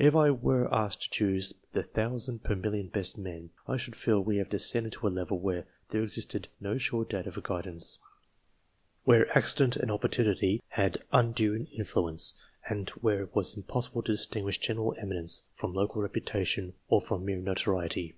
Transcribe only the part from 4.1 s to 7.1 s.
we had descended to a level where there existed no sure